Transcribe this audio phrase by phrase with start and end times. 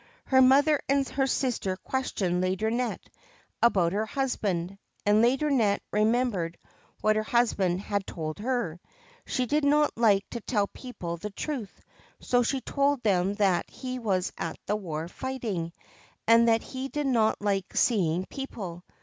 [0.25, 3.05] Her mother and her sister questioned Laideronnette
[3.61, 6.57] about her husband, and Laideronnette remembered
[7.01, 8.79] what her husband had told her;
[9.27, 11.83] she did not like to tell her people the truth,
[12.19, 15.71] so she told them that he was at the war fighting,
[16.25, 18.83] and that he did not like seeing people.